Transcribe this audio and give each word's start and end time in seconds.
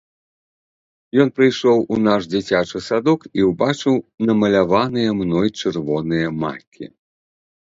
Ён 1.23 1.27
прыйшоў 1.39 1.83
у 1.95 1.99
наш 2.07 2.21
дзіцячы 2.31 2.81
садок 2.87 3.27
і 3.41 3.45
ўбачыў 3.49 3.95
намаляваныя 4.31 5.09
мной 5.21 5.47
чырвоныя 5.63 6.27
макі. 6.47 6.85